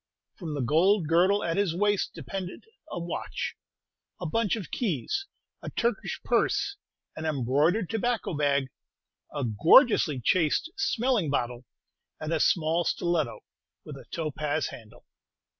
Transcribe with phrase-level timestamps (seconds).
[0.33, 3.53] From the gold girdle at his waist depended a watch,
[4.19, 5.27] a bunch of keys,
[5.61, 6.75] a Turkish purse,
[7.15, 8.69] an embroidered tobacco bag,
[9.31, 11.65] a gorgeously chased smelling bottle,
[12.19, 13.41] and a small stiletto,
[13.85, 15.05] with a topaz handle.